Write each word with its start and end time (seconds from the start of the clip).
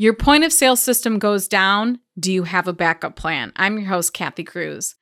Your 0.00 0.14
point 0.14 0.44
of 0.44 0.52
sale 0.54 0.76
system 0.76 1.18
goes 1.18 1.46
down. 1.46 1.98
Do 2.18 2.32
you 2.32 2.44
have 2.44 2.66
a 2.66 2.72
backup 2.72 3.16
plan? 3.16 3.52
I'm 3.54 3.78
your 3.78 3.88
host, 3.88 4.14
Kathy 4.14 4.44
Cruz. 4.44 4.94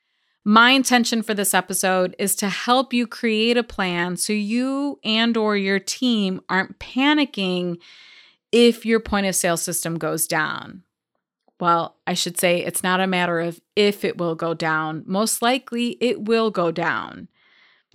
My 0.44 0.72
intention 0.72 1.22
for 1.22 1.34
this 1.34 1.54
episode 1.54 2.16
is 2.18 2.34
to 2.34 2.48
help 2.48 2.92
you 2.92 3.06
create 3.06 3.56
a 3.56 3.62
plan 3.62 4.16
so 4.16 4.32
you 4.32 4.98
and 5.04 5.36
or 5.36 5.56
your 5.56 5.78
team 5.78 6.40
aren't 6.48 6.80
panicking 6.80 7.76
if 8.50 8.84
your 8.84 8.98
point 8.98 9.28
of 9.28 9.36
sale 9.36 9.56
system 9.56 9.98
goes 9.98 10.26
down. 10.26 10.82
Well, 11.60 11.94
I 12.04 12.14
should 12.14 12.36
say 12.36 12.58
it's 12.64 12.82
not 12.82 12.98
a 12.98 13.06
matter 13.06 13.38
of 13.38 13.60
if 13.76 14.04
it 14.04 14.18
will 14.18 14.34
go 14.34 14.52
down. 14.52 15.04
Most 15.06 15.42
likely 15.42 15.96
it 16.00 16.24
will 16.24 16.50
go 16.50 16.72
down. 16.72 17.28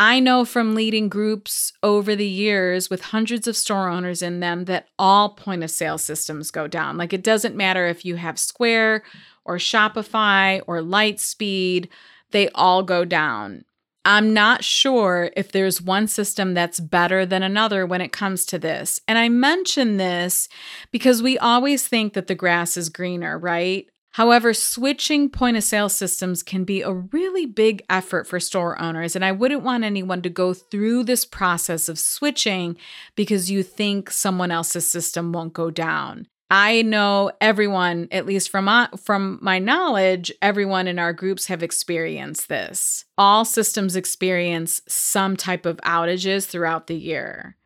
I 0.04 0.20
know 0.20 0.44
from 0.44 0.76
leading 0.76 1.08
groups 1.08 1.72
over 1.82 2.14
the 2.14 2.28
years 2.28 2.90
with 2.90 3.02
hundreds 3.02 3.48
of 3.48 3.56
store 3.56 3.88
owners 3.88 4.22
in 4.22 4.42
them 4.42 4.66
that 4.66 4.90
all 5.00 5.30
point 5.30 5.64
of 5.64 5.72
sale 5.72 5.98
systems 5.98 6.52
go 6.52 6.68
down. 6.68 6.98
Like 6.98 7.14
it 7.14 7.24
doesn't 7.24 7.56
matter 7.56 7.88
if 7.88 8.04
you 8.04 8.18
have 8.18 8.38
Square 8.38 9.04
or 9.46 9.56
Shopify 9.56 10.62
or 10.68 10.80
Lightspeed, 10.80 11.88
they 12.32 12.50
all 12.50 12.84
go 12.84 13.06
down. 13.06 13.64
I'm 14.04 14.34
not 14.34 14.66
sure 14.66 15.32
if 15.38 15.54
there's 15.54 15.82
one 15.82 16.08
system 16.10 16.54
that's 16.54 16.82
better 16.82 17.26
than 17.26 17.42
another 17.42 17.86
when 17.86 18.02
it 18.02 18.12
comes 18.12 18.46
to 18.48 18.60
this. 18.60 19.00
And 19.08 19.18
I 19.18 19.30
mention 19.30 19.96
this 19.96 20.50
because 20.92 21.24
we 21.24 21.38
always 21.38 21.88
think 21.88 22.12
that 22.12 22.28
the 22.28 22.36
grass 22.36 22.76
is 22.76 22.90
greener, 22.90 23.40
right? 23.40 23.88
However, 24.14 24.54
switching 24.54 25.28
point 25.28 25.58
of 25.58 25.64
sale 25.64 25.90
systems 25.90 26.44
can 26.44 26.66
be 26.66 26.84
a 26.84 26.94
really 26.94 27.48
big 27.48 27.84
effort 27.90 28.28
for 28.28 28.40
store 28.40 28.80
owners, 28.80 29.16
and 29.16 29.26
I 29.26 29.32
wouldn't 29.32 29.64
want 29.64 29.84
anyone 29.84 30.22
to 30.22 30.30
go 30.30 30.54
through 30.54 31.06
this 31.06 31.26
process 31.26 31.90
of 31.90 31.98
switching 31.98 32.78
because 33.16 33.50
you 33.50 33.64
think 33.64 34.12
someone 34.12 34.52
else's 34.52 34.90
system 34.90 35.32
won't 35.34 35.54
go 35.54 35.72
down. 35.72 36.28
I 36.52 36.84
know 36.84 37.32
everyone, 37.42 38.08
at 38.12 38.28
least 38.28 38.50
from 38.50 38.66
my, 38.66 38.88
from 39.04 39.40
my 39.42 39.58
knowledge, 39.58 40.32
everyone 40.44 40.88
in 40.88 41.00
our 41.00 41.12
groups 41.12 41.48
have 41.48 41.64
experienced 41.64 42.50
this. 42.50 43.06
All 43.18 43.44
systems 43.44 43.96
experience 43.96 44.84
some 44.88 45.36
type 45.36 45.66
of 45.66 45.78
outages 45.78 46.46
throughout 46.46 46.86
the 46.86 46.96
year. 46.96 47.58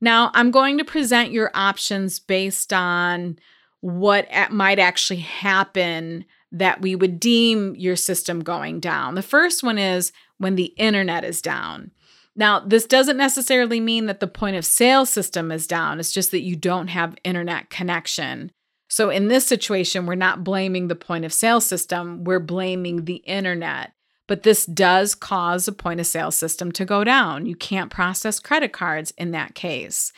Now, 0.00 0.30
I'm 0.34 0.52
going 0.52 0.78
to 0.78 0.84
present 0.84 1.32
your 1.32 1.50
options 1.54 2.20
based 2.20 2.72
on 2.72 3.38
what 3.82 4.28
might 4.50 4.78
actually 4.78 5.20
happen 5.20 6.24
that 6.52 6.80
we 6.80 6.94
would 6.94 7.18
deem 7.18 7.74
your 7.74 7.96
system 7.96 8.40
going 8.40 8.78
down. 8.78 9.16
The 9.16 9.22
first 9.22 9.62
one 9.62 9.76
is 9.76 10.12
when 10.38 10.54
the 10.54 10.72
internet 10.76 11.24
is 11.24 11.42
down. 11.42 11.90
Now, 12.36 12.60
this 12.60 12.86
doesn't 12.86 13.16
necessarily 13.16 13.80
mean 13.80 14.06
that 14.06 14.20
the 14.20 14.26
point 14.26 14.56
of 14.56 14.64
sale 14.64 15.04
system 15.04 15.52
is 15.52 15.66
down, 15.66 15.98
it's 15.98 16.12
just 16.12 16.30
that 16.30 16.42
you 16.42 16.56
don't 16.56 16.88
have 16.88 17.16
internet 17.24 17.68
connection. 17.68 18.52
So, 18.88 19.10
in 19.10 19.28
this 19.28 19.46
situation, 19.46 20.06
we're 20.06 20.14
not 20.14 20.44
blaming 20.44 20.88
the 20.88 20.94
point 20.94 21.24
of 21.24 21.32
sale 21.32 21.60
system, 21.60 22.24
we're 22.24 22.40
blaming 22.40 23.04
the 23.04 23.16
internet. 23.16 23.92
But 24.32 24.44
this 24.44 24.64
does 24.64 25.14
cause 25.14 25.68
a 25.68 25.72
point 25.72 26.00
of 26.00 26.06
sale 26.06 26.30
system 26.30 26.72
to 26.72 26.86
go 26.86 27.04
down. 27.04 27.44
You 27.44 27.54
can't 27.54 27.90
process 27.90 28.40
credit 28.40 28.72
cards 28.72 29.12
in 29.18 29.30
that 29.32 29.54
case. 29.54 30.10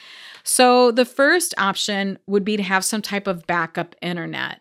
So, 0.44 0.92
the 0.92 1.04
first 1.04 1.52
option 1.58 2.20
would 2.28 2.44
be 2.44 2.56
to 2.56 2.62
have 2.62 2.84
some 2.84 3.02
type 3.02 3.26
of 3.26 3.44
backup 3.48 3.96
internet. 4.00 4.60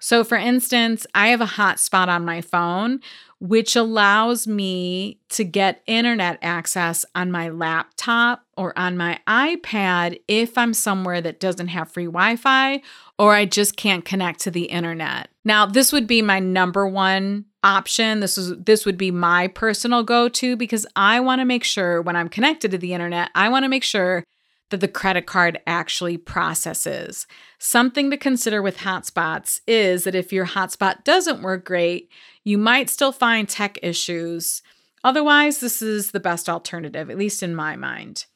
So, 0.00 0.24
for 0.24 0.36
instance, 0.36 1.06
I 1.14 1.28
have 1.28 1.40
a 1.40 1.46
hotspot 1.46 2.08
on 2.08 2.24
my 2.24 2.40
phone, 2.40 2.98
which 3.40 3.76
allows 3.76 4.46
me 4.46 5.18
to 5.28 5.44
get 5.44 5.82
internet 5.86 6.38
access 6.42 7.04
on 7.14 7.30
my 7.30 7.48
laptop 7.48 8.42
or 8.56 8.76
on 8.76 8.96
my 8.96 9.20
iPad 9.28 10.20
if 10.26 10.58
I'm 10.58 10.74
somewhere 10.74 11.20
that 11.20 11.38
doesn't 11.38 11.68
have 11.68 11.90
free 11.90 12.06
Wi 12.06 12.36
Fi 12.36 12.82
or 13.18 13.34
I 13.34 13.44
just 13.44 13.76
can't 13.76 14.04
connect 14.04 14.40
to 14.40 14.50
the 14.50 14.64
internet. 14.64 15.28
Now, 15.44 15.66
this 15.66 15.92
would 15.92 16.06
be 16.06 16.20
my 16.22 16.40
number 16.40 16.86
one 16.86 17.44
option. 17.62 18.20
This 18.20 18.38
is 18.38 18.56
this 18.58 18.84
would 18.84 18.98
be 18.98 19.10
my 19.10 19.48
personal 19.48 20.02
go-to 20.02 20.56
because 20.56 20.86
I 20.96 21.20
want 21.20 21.40
to 21.40 21.44
make 21.44 21.64
sure 21.64 22.02
when 22.02 22.16
I'm 22.16 22.28
connected 22.28 22.70
to 22.72 22.78
the 22.78 22.92
internet, 22.92 23.30
I 23.34 23.48
want 23.48 23.64
to 23.64 23.68
make 23.68 23.84
sure 23.84 24.24
that 24.70 24.80
the 24.80 24.88
credit 24.88 25.26
card 25.26 25.60
actually 25.66 26.16
processes. 26.16 27.26
Something 27.58 28.10
to 28.10 28.16
consider 28.16 28.60
with 28.60 28.78
hotspots 28.78 29.60
is 29.66 30.04
that 30.04 30.14
if 30.14 30.32
your 30.32 30.46
hotspot 30.46 31.04
doesn't 31.04 31.42
work 31.42 31.64
great, 31.64 32.10
you 32.44 32.58
might 32.58 32.90
still 32.90 33.12
find 33.12 33.48
tech 33.48 33.78
issues. 33.82 34.62
Otherwise, 35.02 35.60
this 35.60 35.80
is 35.80 36.10
the 36.10 36.20
best 36.20 36.48
alternative, 36.48 37.10
at 37.10 37.18
least 37.18 37.42
in 37.42 37.54
my 37.54 37.76
mind. 37.76 38.26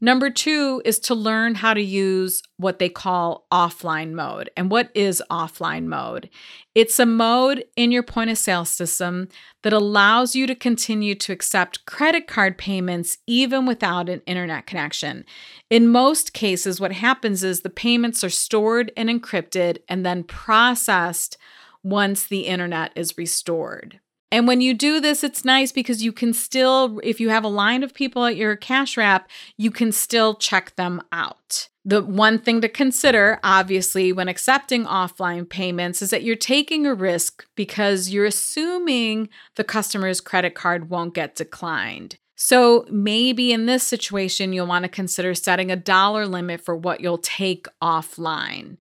Number 0.00 0.28
two 0.28 0.82
is 0.84 0.98
to 1.00 1.14
learn 1.14 1.54
how 1.54 1.72
to 1.72 1.80
use 1.80 2.42
what 2.58 2.78
they 2.78 2.90
call 2.90 3.46
offline 3.50 4.12
mode. 4.12 4.50
And 4.56 4.70
what 4.70 4.90
is 4.94 5.22
offline 5.30 5.86
mode? 5.86 6.28
It's 6.74 6.98
a 6.98 7.06
mode 7.06 7.64
in 7.76 7.90
your 7.90 8.02
point 8.02 8.28
of 8.30 8.36
sale 8.36 8.66
system 8.66 9.28
that 9.62 9.72
allows 9.72 10.36
you 10.36 10.46
to 10.46 10.54
continue 10.54 11.14
to 11.14 11.32
accept 11.32 11.86
credit 11.86 12.26
card 12.26 12.58
payments 12.58 13.16
even 13.26 13.64
without 13.64 14.10
an 14.10 14.20
internet 14.26 14.66
connection. 14.66 15.24
In 15.70 15.88
most 15.88 16.34
cases, 16.34 16.78
what 16.78 16.92
happens 16.92 17.42
is 17.42 17.60
the 17.60 17.70
payments 17.70 18.22
are 18.22 18.30
stored 18.30 18.92
and 18.96 19.08
encrypted 19.08 19.78
and 19.88 20.04
then 20.04 20.24
processed 20.24 21.38
once 21.82 22.26
the 22.26 22.40
internet 22.40 22.92
is 22.94 23.16
restored. 23.16 24.00
And 24.32 24.48
when 24.48 24.60
you 24.60 24.74
do 24.74 25.00
this, 25.00 25.22
it's 25.22 25.44
nice 25.44 25.70
because 25.70 26.02
you 26.02 26.12
can 26.12 26.32
still, 26.32 27.00
if 27.04 27.20
you 27.20 27.28
have 27.28 27.44
a 27.44 27.48
line 27.48 27.82
of 27.82 27.94
people 27.94 28.24
at 28.24 28.36
your 28.36 28.56
cash 28.56 28.96
wrap, 28.96 29.30
you 29.56 29.70
can 29.70 29.92
still 29.92 30.34
check 30.34 30.74
them 30.76 31.00
out. 31.12 31.68
The 31.84 32.02
one 32.02 32.40
thing 32.40 32.60
to 32.62 32.68
consider, 32.68 33.38
obviously, 33.44 34.12
when 34.12 34.26
accepting 34.26 34.84
offline 34.84 35.48
payments 35.48 36.02
is 36.02 36.10
that 36.10 36.24
you're 36.24 36.34
taking 36.34 36.84
a 36.84 36.94
risk 36.94 37.46
because 37.54 38.10
you're 38.10 38.24
assuming 38.26 39.28
the 39.54 39.62
customer's 39.62 40.20
credit 40.20 40.56
card 40.56 40.90
won't 40.90 41.14
get 41.14 41.36
declined. 41.36 42.16
So 42.34 42.84
maybe 42.90 43.52
in 43.52 43.66
this 43.66 43.86
situation, 43.86 44.52
you'll 44.52 44.66
want 44.66 44.82
to 44.82 44.88
consider 44.88 45.34
setting 45.34 45.70
a 45.70 45.76
dollar 45.76 46.26
limit 46.26 46.60
for 46.60 46.76
what 46.76 47.00
you'll 47.00 47.18
take 47.18 47.66
offline. 47.80 48.78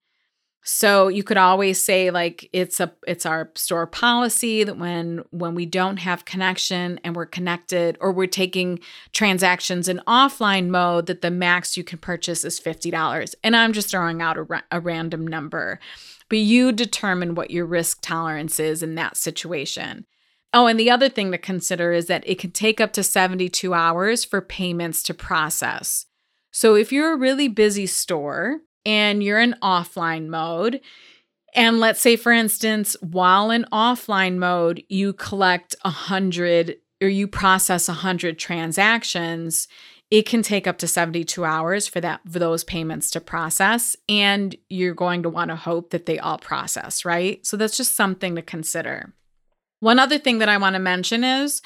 So 0.68 1.10
you 1.10 1.22
could 1.24 1.38
always 1.38 1.80
say 1.80 2.10
like 2.10 2.50
it's 2.52 2.80
a 2.80 2.92
it's 3.08 3.28
our 3.28 3.52
store 3.54 3.86
policy 3.86 4.64
that 4.64 4.80
when 4.80 5.24
when 5.30 5.54
we 5.54 5.68
don't 5.68 5.98
have 5.98 6.26
connection 6.26 7.00
and 7.04 7.16
we're 7.16 7.28
connected 7.28 8.00
or 8.02 8.12
we're 8.12 8.26
taking 8.26 8.80
transactions 9.14 9.88
in 9.88 10.02
offline 10.08 10.70
mode 10.70 11.06
that 11.06 11.22
the 11.22 11.30
max 11.30 11.78
you 11.78 11.84
can 11.84 12.00
purchase 12.00 12.44
is 12.44 12.60
$50. 12.60 13.36
And 13.44 13.56
I'm 13.56 13.74
just 13.74 13.92
throwing 13.92 14.24
out 14.24 14.38
a, 14.38 14.44
ra- 14.44 14.62
a 14.72 14.80
random 14.80 15.28
number. 15.28 15.80
But 16.30 16.40
you 16.40 16.72
determine 16.72 17.36
what 17.36 17.52
your 17.52 17.68
risk 17.68 18.00
tolerance 18.02 18.60
is 18.60 18.82
in 18.82 18.96
that 18.96 19.18
situation. 19.18 20.08
Oh, 20.52 20.66
and 20.66 20.80
the 20.80 20.90
other 20.90 21.10
thing 21.10 21.32
to 21.32 21.38
consider 21.38 21.94
is 21.94 22.08
that 22.08 22.28
it 22.28 22.40
can 22.40 22.50
take 22.50 22.82
up 22.82 22.92
to 22.94 23.04
72 23.04 23.72
hours 23.72 24.26
for 24.26 24.42
payments 24.42 25.04
to 25.04 25.14
process. 25.14 26.08
So 26.50 26.74
if 26.74 26.92
you're 26.92 27.14
a 27.14 27.18
really 27.18 27.50
busy 27.50 27.86
store 27.86 28.62
and 28.86 29.24
you're 29.24 29.40
in 29.40 29.56
offline 29.62 30.28
mode, 30.28 30.82
and 31.56 31.80
let's 31.80 32.02
say, 32.02 32.18
for 32.18 32.34
instance, 32.34 32.98
while 33.02 33.50
in 33.50 33.66
offline 33.72 34.38
mode, 34.38 34.84
you 34.90 35.14
collect 35.14 35.76
a 35.86 35.90
hundred 35.90 36.78
or 37.02 37.08
you 37.08 37.28
process 37.28 37.88
a 37.88 37.94
hundred 37.94 38.38
transactions, 38.38 39.68
it 40.12 40.26
can 40.26 40.42
take 40.42 40.68
up 40.68 40.78
to 40.78 40.88
72 40.88 41.44
hours 41.44 41.88
for 41.88 42.00
that 42.02 42.22
for 42.30 42.40
those 42.40 42.64
payments 42.64 43.10
to 43.12 43.22
process. 43.22 43.96
And 44.08 44.56
you're 44.70 44.94
going 44.94 45.24
to 45.24 45.30
want 45.30 45.50
to 45.50 45.56
hope 45.56 45.90
that 45.90 46.06
they 46.06 46.20
all 46.20 46.38
process, 46.38 47.06
right? 47.06 47.46
So 47.46 47.58
that's 47.58 47.78
just 47.78 47.96
something 47.96 48.36
to 48.36 48.42
consider. 48.42 49.14
One 49.80 50.00
other 50.00 50.18
thing 50.18 50.40
that 50.40 50.50
I 50.50 50.58
want 50.58 50.76
to 50.76 50.80
mention 50.80 51.24
is 51.24 51.62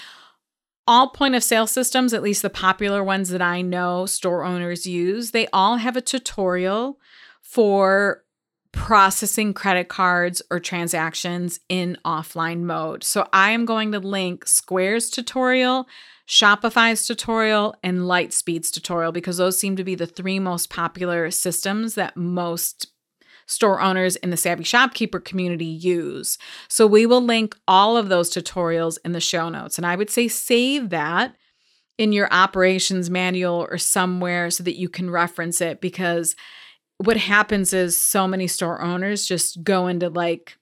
all 0.89 1.09
point 1.09 1.35
of 1.35 1.43
sale 1.43 1.67
systems, 1.67 2.15
at 2.15 2.23
least 2.23 2.41
the 2.41 2.49
popular 2.49 3.03
ones 3.03 3.29
that 3.29 3.43
I 3.43 3.61
know 3.61 4.07
store 4.07 4.43
owners 4.43 4.87
use, 4.87 5.29
they 5.29 5.45
all 5.53 5.77
have 5.77 5.95
a 5.95 6.01
tutorial 6.01 6.99
for 7.43 8.23
processing 8.71 9.53
credit 9.53 9.87
cards 9.87 10.41
or 10.49 10.59
transactions 10.59 11.59
in 11.69 11.95
offline 12.03 12.61
mode. 12.61 13.03
So 13.03 13.27
I 13.31 13.51
am 13.51 13.65
going 13.65 13.91
to 13.91 13.99
link 13.99 14.47
Square's 14.47 15.11
tutorial, 15.11 15.87
Shopify's 16.27 17.05
tutorial, 17.05 17.75
and 17.83 17.99
Lightspeed's 17.99 18.71
tutorial 18.71 19.11
because 19.11 19.37
those 19.37 19.59
seem 19.59 19.75
to 19.75 19.83
be 19.83 19.93
the 19.93 20.07
three 20.07 20.39
most 20.39 20.71
popular 20.71 21.29
systems 21.29 21.93
that 21.95 22.17
most 22.17 22.87
store 23.49 23.81
owners 23.81 24.15
in 24.17 24.29
the 24.29 24.37
Savvy 24.37 24.63
Shopkeeper 24.63 25.19
community 25.19 25.65
use. 25.65 26.37
So 26.67 26.85
we 26.85 27.05
will 27.07 27.21
link 27.21 27.55
all 27.67 27.97
of 27.97 28.07
those 28.07 28.29
tutorials 28.29 28.97
in 29.03 29.11
the 29.11 29.19
show 29.19 29.49
notes. 29.49 29.77
And 29.77 29.87
I 29.87 29.95
would 29.95 30.11
say 30.11 30.27
save 30.27 30.91
that 30.91 31.35
in 31.97 32.13
your 32.13 32.31
operations 32.31 33.09
manual 33.09 33.67
or 33.69 33.79
somewhere 33.79 34.51
so 34.51 34.63
that 34.63 34.77
you 34.77 34.87
can 34.87 35.09
reference 35.09 35.61
it 35.61 35.81
because 35.81 36.35
what 36.97 37.17
happens 37.17 37.73
is 37.73 37.99
so 37.99 38.27
many 38.27 38.45
store 38.45 38.81
owners 38.81 39.27
just 39.27 39.63
go 39.63 39.87
into 39.87 40.09
like 40.09 40.57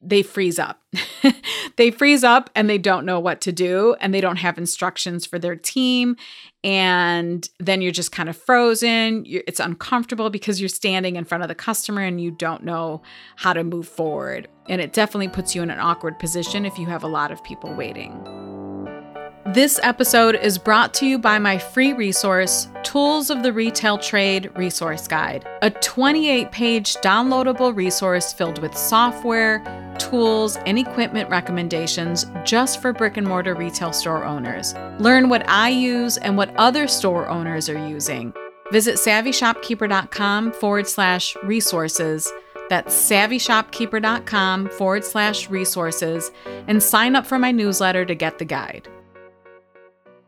they 0.00 0.22
freeze 0.22 0.58
up. 0.58 0.82
they 1.76 1.90
freeze 1.90 2.24
up 2.24 2.50
and 2.54 2.68
they 2.68 2.78
don't 2.78 3.06
know 3.06 3.20
what 3.20 3.40
to 3.42 3.52
do 3.52 3.94
and 4.00 4.12
they 4.12 4.20
don't 4.20 4.36
have 4.36 4.58
instructions 4.58 5.26
for 5.26 5.38
their 5.38 5.54
team. 5.54 6.16
And 6.64 7.48
then 7.58 7.82
you're 7.82 7.90
just 7.92 8.12
kind 8.12 8.28
of 8.28 8.36
frozen. 8.36 9.24
It's 9.26 9.58
uncomfortable 9.58 10.30
because 10.30 10.60
you're 10.60 10.68
standing 10.68 11.16
in 11.16 11.24
front 11.24 11.42
of 11.42 11.48
the 11.48 11.56
customer 11.56 12.02
and 12.02 12.20
you 12.20 12.30
don't 12.30 12.62
know 12.62 13.02
how 13.36 13.52
to 13.52 13.64
move 13.64 13.88
forward. 13.88 14.48
And 14.68 14.80
it 14.80 14.92
definitely 14.92 15.28
puts 15.28 15.54
you 15.54 15.62
in 15.62 15.70
an 15.70 15.80
awkward 15.80 16.18
position 16.20 16.64
if 16.64 16.78
you 16.78 16.86
have 16.86 17.02
a 17.02 17.08
lot 17.08 17.32
of 17.32 17.42
people 17.42 17.74
waiting. 17.74 18.12
This 19.46 19.80
episode 19.82 20.36
is 20.36 20.56
brought 20.56 20.94
to 20.94 21.06
you 21.06 21.18
by 21.18 21.38
my 21.40 21.58
free 21.58 21.92
resource, 21.92 22.68
Tools 22.84 23.28
of 23.28 23.42
the 23.42 23.52
Retail 23.52 23.98
Trade 23.98 24.50
Resource 24.56 25.08
Guide, 25.08 25.44
a 25.62 25.70
28 25.70 26.52
page 26.52 26.94
downloadable 26.98 27.74
resource 27.76 28.32
filled 28.32 28.62
with 28.62 28.74
software, 28.74 29.58
tools, 30.08 30.56
and 30.66 30.78
equipment 30.78 31.30
recommendations 31.30 32.26
just 32.44 32.82
for 32.82 32.92
brick 32.92 33.16
and 33.16 33.26
mortar 33.26 33.54
retail 33.54 33.92
store 33.92 34.24
owners. 34.24 34.74
Learn 34.98 35.28
what 35.28 35.48
I 35.48 35.68
use 35.68 36.16
and 36.16 36.36
what 36.36 36.54
other 36.56 36.86
store 36.88 37.28
owners 37.28 37.68
are 37.68 37.88
using. 37.88 38.32
Visit 38.72 38.96
savvyshopkeeper.com 38.96 40.52
forward 40.52 40.88
slash 40.88 41.36
resources. 41.42 42.32
That's 42.68 42.94
savvyshopkeeper.com 42.94 44.70
forward 44.70 45.04
slash 45.04 45.50
resources 45.50 46.30
and 46.66 46.82
sign 46.82 47.14
up 47.14 47.26
for 47.26 47.38
my 47.38 47.52
newsletter 47.52 48.04
to 48.04 48.14
get 48.14 48.38
the 48.38 48.44
guide. 48.44 48.88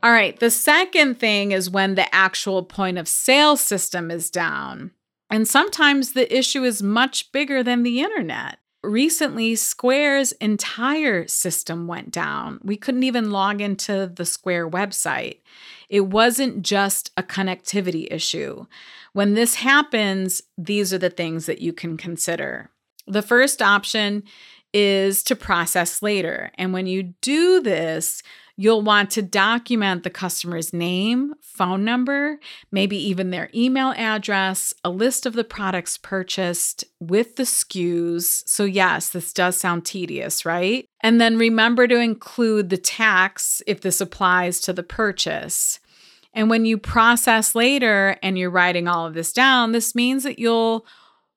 All 0.03 0.13
right, 0.13 0.39
the 0.39 0.51
second 0.51 1.19
thing 1.19 1.53
is 1.53 1.71
when 1.71 1.95
the 1.95 2.15
actual 2.15 2.63
point 2.63 2.99
of 2.99 3.09
sale 3.09 3.57
system 3.57 4.11
is 4.11 4.31
down. 4.31 4.91
And 5.31 5.49
sometimes 5.49 6.13
the 6.13 6.37
issue 6.37 6.63
is 6.63 6.83
much 6.83 7.33
bigger 7.33 7.63
than 7.63 7.83
the 7.83 8.03
internet. 8.03 8.59
Recently, 8.85 9.55
Square's 9.57 10.33
entire 10.33 11.27
system 11.27 11.87
went 11.87 12.11
down. 12.11 12.61
We 12.63 12.77
couldn't 12.77 13.03
even 13.03 13.31
log 13.31 13.61
into 13.61 14.11
the 14.15 14.25
Square 14.25 14.71
website. 14.71 15.39
It 15.89 16.03
wasn't 16.03 16.63
just 16.63 17.11
a 17.17 17.23
connectivity 17.23 18.07
issue. 18.11 18.67
When 19.13 19.35
this 19.35 19.57
happens, 19.57 20.43
these 20.59 20.93
are 20.93 20.99
the 20.99 21.11
things 21.11 21.47
that 21.47 21.61
you 21.61 21.73
can 21.73 21.97
consider. 21.97 22.71
The 23.07 23.23
first 23.23 23.63
option 23.63 24.25
is 24.73 25.23
to 25.25 25.37
process 25.37 26.03
later. 26.03 26.51
And 26.57 26.73
when 26.73 26.87
you 26.87 27.15
do 27.21 27.61
this, 27.61 28.23
You'll 28.57 28.83
want 28.83 29.11
to 29.13 29.23
document 29.23 30.05
the 30.05 30.11
customer's 30.11 30.73
name, 30.73 31.35
phone 31.41 31.85
number, 31.85 32.39
maybe 32.71 32.97
even 32.97 33.31
their 33.31 33.51
email 33.53 33.93
address, 33.97 34.73
a 34.85 34.91
list 34.91 35.27
of 35.27 35.33
the 35.33 35.43
products 35.43 35.99
purchased 35.99 36.85
with 37.01 37.35
the 37.35 37.43
SKUs. 37.43 38.45
So, 38.47 38.65
yes, 38.65 39.09
this 39.09 39.33
does 39.33 39.57
sound 39.57 39.85
tedious, 39.85 40.45
right? 40.45 40.89
And 41.01 41.21
then 41.21 41.37
remember 41.37 41.89
to 41.89 41.99
include 41.99 42.71
the 42.71 42.77
tax 42.77 43.61
if 43.67 43.81
this 43.81 44.01
applies 44.01 44.61
to 44.61 44.73
the 44.73 44.85
purchase. 44.85 45.81
And 46.33 46.49
when 46.49 46.65
you 46.65 46.79
process 46.79 47.55
later 47.55 48.17
and 48.23 48.39
you're 48.39 48.51
writing 48.51 48.87
all 48.87 49.07
of 49.07 49.15
this 49.15 49.33
down, 49.33 49.73
this 49.73 49.95
means 49.95 50.23
that 50.23 50.39
you'll 50.39 50.87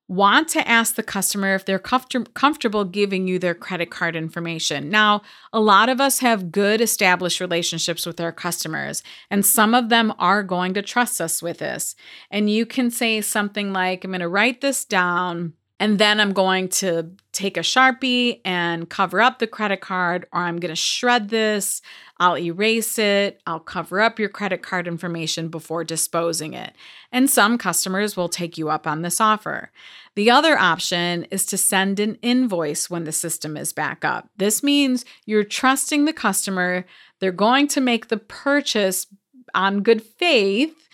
want 0.08 0.48
to 0.50 0.68
ask 0.68 0.96
the 0.96 1.04
customer 1.04 1.54
if 1.54 1.66
they're 1.66 1.80
comfort- 1.80 2.34
comfortable 2.34 2.86
giving 2.86 3.28
you 3.28 3.40
their 3.40 3.54
credit 3.54 3.90
card 3.90 4.16
information. 4.16 4.90
Now, 4.90 5.22
a 5.52 5.60
lot 5.60 5.90
of 5.90 6.00
us 6.00 6.20
have 6.20 6.52
good 6.52 6.80
established 6.80 7.40
relationships 7.40 8.06
with 8.06 8.20
our 8.22 8.32
customers, 8.32 9.04
and 9.30 9.46
some 9.46 9.74
of 9.74 9.90
them 9.90 10.14
are 10.18 10.44
going 10.44 10.74
to 10.76 10.82
trust 10.82 11.20
us 11.20 11.42
with 11.42 11.60
this. 11.60 11.96
And 12.32 12.50
you 12.50 12.66
can 12.66 12.90
say 12.90 13.22
something 13.22 13.74
like, 13.74 14.04
I'm 14.04 14.12
going 14.12 14.22
to 14.22 14.30
write 14.30 14.62
this 14.62 14.86
down. 14.86 15.54
And 15.80 16.00
then 16.00 16.20
I'm 16.20 16.34
going 16.34 16.70
to 16.70 17.12
take 17.34 17.56
a 17.56 17.62
Sharpie 17.62 18.42
and 18.44 18.90
cover 18.90 19.22
up 19.22 19.38
the 19.38 19.46
credit 19.46 19.80
card, 19.80 20.26
or 20.34 20.42
I'm 20.42 20.58
going 20.58 20.72
to 20.72 20.76
shred 20.76 21.30
this. 21.30 21.84
I'll 22.20 22.38
erase 22.38 22.98
it. 22.98 23.42
I'll 23.46 23.60
cover 23.60 24.02
up 24.02 24.18
your 24.18 24.30
credit 24.30 24.64
card 24.64 24.88
information 24.88 25.50
before 25.50 25.84
disposing 25.84 26.54
it. 26.54 26.74
And 27.12 27.30
some 27.30 27.60
customers 27.60 28.18
will 28.18 28.30
take 28.30 28.58
you 28.58 28.70
up 28.70 28.88
on 28.88 29.04
this 29.04 29.22
offer. 29.22 29.72
The 30.16 30.32
other 30.32 30.58
option 30.58 31.26
is 31.26 31.46
to 31.48 31.58
send 31.58 32.00
an 32.00 32.16
invoice 32.24 32.90
when 32.90 33.04
the 33.04 33.12
system 33.12 33.56
is 33.56 33.72
back 33.72 34.04
up. 34.04 34.30
This 34.38 34.64
means 34.64 35.06
you're 35.28 35.44
trusting 35.44 36.06
the 36.06 36.14
customer, 36.14 36.86
they're 37.20 37.32
going 37.32 37.68
to 37.70 37.82
make 37.82 38.08
the 38.08 38.18
purchase 38.18 39.06
on 39.54 39.84
good 39.84 40.02
faith 40.02 40.88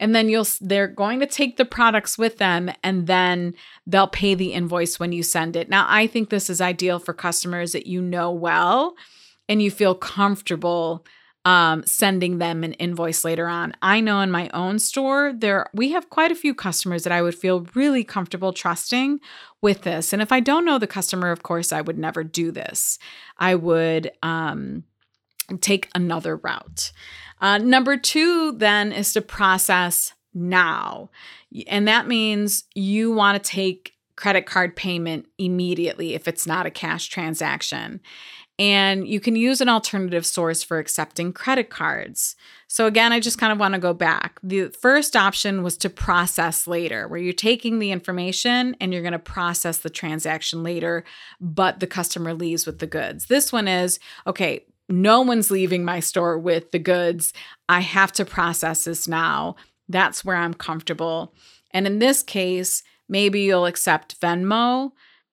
and 0.00 0.14
then 0.14 0.28
you'll 0.28 0.46
they're 0.60 0.88
going 0.88 1.20
to 1.20 1.26
take 1.26 1.56
the 1.56 1.64
products 1.64 2.18
with 2.18 2.38
them 2.38 2.72
and 2.82 3.06
then 3.06 3.54
they'll 3.86 4.08
pay 4.08 4.34
the 4.34 4.52
invoice 4.52 4.98
when 4.98 5.12
you 5.12 5.22
send 5.22 5.54
it. 5.54 5.68
Now, 5.68 5.86
I 5.88 6.08
think 6.08 6.30
this 6.30 6.50
is 6.50 6.60
ideal 6.60 6.98
for 6.98 7.12
customers 7.12 7.72
that 7.72 7.86
you 7.86 8.02
know 8.02 8.32
well 8.32 8.96
and 9.48 9.62
you 9.62 9.70
feel 9.70 9.94
comfortable 9.94 11.04
um, 11.44 11.84
sending 11.86 12.38
them 12.38 12.64
an 12.64 12.74
invoice 12.74 13.24
later 13.24 13.46
on. 13.46 13.74
I 13.80 14.00
know 14.00 14.20
in 14.20 14.30
my 14.30 14.50
own 14.52 14.78
store 14.78 15.32
there 15.34 15.70
we 15.74 15.92
have 15.92 16.10
quite 16.10 16.32
a 16.32 16.36
few 16.36 16.54
customers 16.54 17.04
that 17.04 17.12
I 17.12 17.22
would 17.22 17.34
feel 17.34 17.66
really 17.74 18.04
comfortable 18.04 18.52
trusting 18.52 19.20
with 19.62 19.82
this. 19.82 20.12
And 20.12 20.22
if 20.22 20.32
I 20.32 20.40
don't 20.40 20.64
know 20.64 20.78
the 20.78 20.86
customer, 20.86 21.30
of 21.30 21.42
course, 21.42 21.72
I 21.72 21.82
would 21.82 21.98
never 21.98 22.24
do 22.24 22.50
this. 22.50 22.98
I 23.38 23.54
would 23.54 24.10
um, 24.22 24.84
take 25.60 25.88
another 25.94 26.36
route. 26.36 26.92
Uh, 27.40 27.58
number 27.58 27.96
two, 27.96 28.52
then, 28.52 28.92
is 28.92 29.12
to 29.14 29.20
process 29.20 30.12
now. 30.34 31.10
And 31.66 31.88
that 31.88 32.06
means 32.06 32.64
you 32.74 33.10
want 33.12 33.42
to 33.42 33.50
take 33.50 33.94
credit 34.16 34.46
card 34.46 34.76
payment 34.76 35.26
immediately 35.38 36.14
if 36.14 36.28
it's 36.28 36.46
not 36.46 36.66
a 36.66 36.70
cash 36.70 37.08
transaction. 37.08 38.00
And 38.58 39.08
you 39.08 39.20
can 39.20 39.36
use 39.36 39.62
an 39.62 39.70
alternative 39.70 40.26
source 40.26 40.62
for 40.62 40.78
accepting 40.78 41.32
credit 41.32 41.70
cards. 41.70 42.36
So, 42.68 42.84
again, 42.84 43.10
I 43.10 43.18
just 43.18 43.38
kind 43.38 43.54
of 43.54 43.58
want 43.58 43.72
to 43.72 43.80
go 43.80 43.94
back. 43.94 44.38
The 44.42 44.68
first 44.68 45.16
option 45.16 45.62
was 45.62 45.78
to 45.78 45.88
process 45.88 46.66
later, 46.66 47.08
where 47.08 47.18
you're 47.18 47.32
taking 47.32 47.78
the 47.78 47.90
information 47.90 48.76
and 48.78 48.92
you're 48.92 49.00
going 49.00 49.12
to 49.12 49.18
process 49.18 49.78
the 49.78 49.88
transaction 49.88 50.62
later, 50.62 51.04
but 51.40 51.80
the 51.80 51.86
customer 51.86 52.34
leaves 52.34 52.66
with 52.66 52.80
the 52.80 52.86
goods. 52.86 53.26
This 53.26 53.50
one 53.50 53.66
is 53.66 53.98
okay, 54.26 54.66
no 54.90 55.20
one's 55.20 55.50
leaving 55.50 55.84
my 55.84 56.00
store 56.00 56.38
with 56.38 56.72
the 56.72 56.78
goods. 56.78 57.32
I 57.68 57.80
have 57.80 58.12
to 58.12 58.24
process 58.24 58.84
this 58.84 59.06
now. 59.06 59.56
That's 59.88 60.24
where 60.24 60.36
I'm 60.36 60.54
comfortable. 60.54 61.34
And 61.72 61.86
in 61.86 61.98
this 61.98 62.22
case, 62.22 62.82
maybe 63.08 63.40
you'll 63.40 63.66
accept 63.66 64.20
Venmo, 64.20 64.92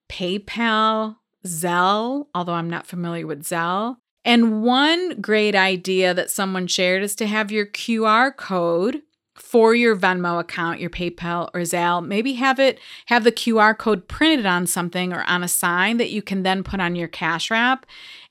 PayPal, 0.10 1.18
Zelle, 1.46 2.28
although 2.34 2.54
I'm 2.54 2.70
not 2.70 2.88
familiar 2.88 3.26
with 3.26 3.44
Zelle. 3.44 3.98
And 4.26 4.62
one 4.62 5.22
great 5.22 5.56
idea 5.56 6.14
that 6.14 6.30
someone 6.30 6.68
shared 6.68 7.04
is 7.04 7.16
to 7.16 7.28
have 7.28 7.52
your 7.52 7.66
QR 7.66 8.36
code 8.36 9.02
for 9.36 9.76
your 9.76 9.96
Venmo 9.96 10.40
account, 10.40 10.80
your 10.80 10.90
PayPal 10.90 11.50
or 11.54 11.62
Zelle, 11.62 12.06
maybe 12.06 12.34
have 12.34 12.60
it 12.60 12.80
have 13.06 13.24
the 13.24 13.32
QR 13.32 13.78
code 13.78 14.08
printed 14.08 14.46
on 14.46 14.68
something 14.68 15.14
or 15.14 15.24
on 15.24 15.44
a 15.44 15.48
sign 15.48 15.98
that 15.98 16.10
you 16.10 16.22
can 16.22 16.44
then 16.44 16.64
put 16.64 16.80
on 16.80 16.96
your 16.96 17.08
cash 17.08 17.52
wrap 17.52 17.86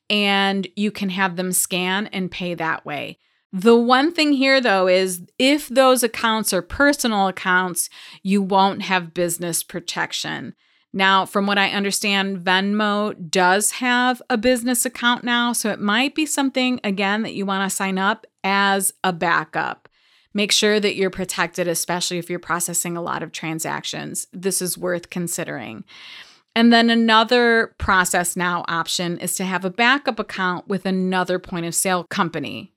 and 0.08 0.66
you 0.76 0.90
can 0.90 1.10
have 1.10 1.36
them 1.36 1.52
scan 1.52 2.06
and 2.08 2.30
pay 2.30 2.54
that 2.54 2.84
way. 2.84 3.18
The 3.52 3.76
one 3.76 4.12
thing 4.12 4.32
here, 4.32 4.60
though, 4.60 4.86
is 4.86 5.22
if 5.38 5.68
those 5.68 6.02
accounts 6.02 6.52
are 6.52 6.62
personal 6.62 7.28
accounts, 7.28 7.88
you 8.22 8.42
won't 8.42 8.82
have 8.82 9.14
business 9.14 9.62
protection. 9.62 10.54
Now, 10.92 11.26
from 11.26 11.46
what 11.46 11.58
I 11.58 11.70
understand, 11.70 12.38
Venmo 12.38 13.14
does 13.30 13.72
have 13.72 14.20
a 14.30 14.38
business 14.38 14.84
account 14.84 15.25
now. 15.25 15.52
So 15.52 15.70
it 15.70 15.80
might 15.80 16.14
be 16.14 16.26
something, 16.26 16.80
again, 16.82 17.22
that 17.22 17.34
you 17.34 17.46
want 17.46 17.70
to 17.70 17.75
sign 17.75 17.98
up 17.98 18.26
as 18.42 18.92
a 19.04 19.12
backup. 19.12 19.88
Make 20.34 20.52
sure 20.52 20.78
that 20.80 20.96
you're 20.96 21.10
protected, 21.10 21.66
especially 21.66 22.18
if 22.18 22.28
you're 22.28 22.38
processing 22.38 22.96
a 22.96 23.02
lot 23.02 23.22
of 23.22 23.32
transactions. 23.32 24.26
This 24.32 24.60
is 24.60 24.76
worth 24.76 25.08
considering. 25.08 25.84
And 26.56 26.72
then 26.72 26.88
another 26.88 27.75
process 27.76 28.34
now 28.34 28.64
option 28.66 29.18
is 29.18 29.34
to 29.34 29.44
have 29.44 29.66
a 29.66 29.70
backup 29.70 30.18
account 30.18 30.66
with 30.66 30.86
another 30.86 31.38
point 31.38 31.66
of 31.66 31.75
sale 31.75 32.04
company. 32.04 32.72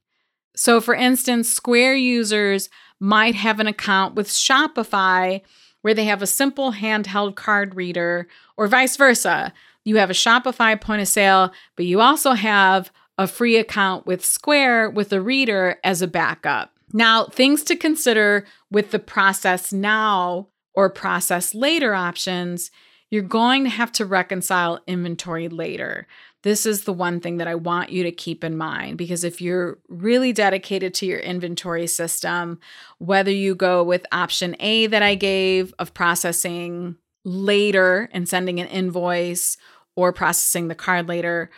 So, 0.53 0.81
for 0.81 0.93
instance, 0.93 1.49
Square 1.49 1.95
users 1.95 2.69
might 2.99 3.35
have 3.35 3.61
an 3.61 3.67
account 3.67 4.15
with 4.15 4.27
Shopify 4.27 5.39
where 5.81 5.93
they 5.93 6.03
have 6.03 6.21
a 6.21 6.27
simple 6.27 6.73
handheld 6.73 7.35
card 7.35 7.73
reader, 7.73 8.27
or 8.57 8.67
vice 8.67 8.97
versa. 8.97 9.53
You 9.85 9.95
have 9.95 10.09
a 10.09 10.13
Shopify 10.13 10.79
point 10.79 11.01
of 11.01 11.07
sale, 11.07 11.53
but 11.77 11.85
you 11.85 12.01
also 12.01 12.33
have 12.33 12.91
a 13.17 13.27
free 13.27 13.55
account 13.55 14.05
with 14.05 14.25
Square 14.25 14.89
with 14.89 15.13
a 15.13 15.21
reader 15.21 15.77
as 15.85 16.01
a 16.01 16.07
backup. 16.07 16.73
Now, 16.91 17.27
things 17.27 17.63
to 17.63 17.77
consider 17.77 18.45
with 18.69 18.91
the 18.91 18.99
process 18.99 19.71
now 19.71 20.49
or 20.73 20.89
process 20.89 21.55
later 21.55 21.93
options, 21.93 22.71
you're 23.11 23.23
going 23.23 23.63
to 23.63 23.69
have 23.69 23.91
to 23.93 24.05
reconcile 24.05 24.79
inventory 24.87 25.49
later. 25.49 26.07
This 26.43 26.65
is 26.65 26.83
the 26.83 26.93
one 26.93 27.19
thing 27.19 27.37
that 27.37 27.47
I 27.47 27.55
want 27.55 27.91
you 27.91 28.03
to 28.03 28.11
keep 28.11 28.43
in 28.43 28.55
mind 28.55 28.97
because 28.97 29.23
if 29.23 29.41
you're 29.41 29.79
really 29.89 30.31
dedicated 30.31 30.93
to 30.95 31.05
your 31.05 31.19
inventory 31.19 31.87
system, 31.87 32.59
whether 32.99 33.31
you 33.31 33.55
go 33.55 33.83
with 33.83 34.05
option 34.11 34.55
A 34.59 34.87
that 34.87 35.03
I 35.03 35.15
gave 35.15 35.73
of 35.79 35.93
processing 35.93 36.95
later 37.25 38.09
and 38.13 38.29
sending 38.29 38.59
an 38.59 38.67
invoice 38.67 39.57
or 39.95 40.13
processing 40.13 40.67
the 40.69 40.75
card 40.75 41.09
later, 41.09 41.49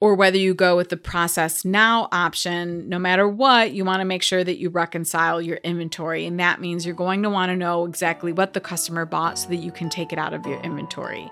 or 0.00 0.14
whether 0.14 0.38
you 0.38 0.54
go 0.54 0.76
with 0.76 0.88
the 0.88 0.96
process 0.96 1.64
now 1.64 2.08
option, 2.10 2.88
no 2.88 2.98
matter 2.98 3.28
what, 3.28 3.72
you 3.72 3.84
want 3.84 4.00
to 4.00 4.06
make 4.06 4.22
sure 4.22 4.42
that 4.42 4.58
you 4.58 4.70
reconcile 4.70 5.42
your 5.42 5.58
inventory. 5.58 6.24
And 6.24 6.40
that 6.40 6.60
means 6.60 6.86
you're 6.86 6.94
going 6.94 7.22
to 7.22 7.30
want 7.30 7.50
to 7.50 7.56
know 7.56 7.84
exactly 7.84 8.32
what 8.32 8.54
the 8.54 8.60
customer 8.60 9.04
bought 9.04 9.38
so 9.38 9.48
that 9.48 9.56
you 9.56 9.70
can 9.70 9.90
take 9.90 10.12
it 10.12 10.18
out 10.18 10.32
of 10.32 10.46
your 10.46 10.58
inventory. 10.60 11.30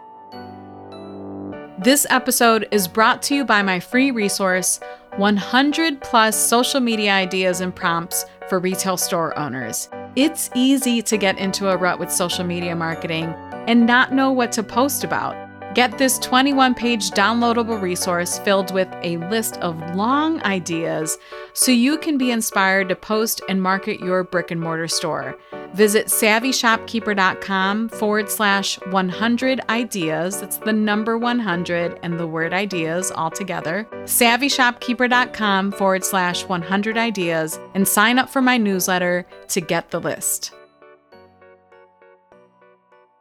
This 1.78 2.06
episode 2.10 2.68
is 2.70 2.88
brought 2.88 3.22
to 3.22 3.36
you 3.36 3.44
by 3.44 3.62
my 3.62 3.80
free 3.80 4.10
resource 4.10 4.80
100 5.16 6.00
plus 6.00 6.36
social 6.36 6.80
media 6.80 7.12
ideas 7.12 7.60
and 7.60 7.74
prompts 7.74 8.26
for 8.48 8.58
retail 8.58 8.96
store 8.96 9.36
owners. 9.38 9.88
It's 10.16 10.50
easy 10.54 11.02
to 11.02 11.16
get 11.16 11.38
into 11.38 11.70
a 11.70 11.76
rut 11.76 11.98
with 11.98 12.10
social 12.10 12.44
media 12.44 12.74
marketing 12.76 13.26
and 13.66 13.86
not 13.86 14.12
know 14.12 14.32
what 14.32 14.52
to 14.52 14.62
post 14.62 15.04
about. 15.04 15.47
Get 15.74 15.98
this 15.98 16.18
21 16.18 16.74
page 16.74 17.10
downloadable 17.10 17.80
resource 17.80 18.38
filled 18.38 18.72
with 18.72 18.88
a 19.02 19.18
list 19.28 19.58
of 19.58 19.94
long 19.94 20.42
ideas 20.42 21.18
so 21.52 21.70
you 21.70 21.98
can 21.98 22.16
be 22.16 22.30
inspired 22.30 22.88
to 22.88 22.96
post 22.96 23.42
and 23.48 23.62
market 23.62 24.00
your 24.00 24.24
brick 24.24 24.50
and 24.50 24.60
mortar 24.60 24.88
store. 24.88 25.36
Visit 25.74 26.06
savvyshopkeeper.com 26.06 27.90
forward 27.90 28.30
slash 28.30 28.80
100 28.86 29.60
ideas. 29.68 30.40
That's 30.40 30.56
the 30.56 30.72
number 30.72 31.18
100 31.18 32.00
and 32.02 32.18
the 32.18 32.26
word 32.26 32.54
ideas 32.54 33.10
all 33.10 33.30
together. 33.30 33.86
Savvyshopkeeper.com 34.04 35.72
forward 35.72 36.04
slash 36.04 36.44
100 36.44 36.96
ideas 36.96 37.60
and 37.74 37.86
sign 37.86 38.18
up 38.18 38.30
for 38.30 38.40
my 38.40 38.56
newsletter 38.56 39.26
to 39.48 39.60
get 39.60 39.90
the 39.90 40.00
list. 40.00 40.54